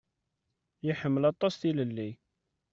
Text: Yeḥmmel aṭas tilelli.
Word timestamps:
Yeḥmmel 0.85 1.23
aṭas 1.31 1.53
tilelli. 1.55 2.09